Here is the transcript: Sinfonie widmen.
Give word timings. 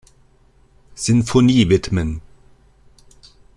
Sinfonie 0.95 1.69
widmen. 1.69 2.21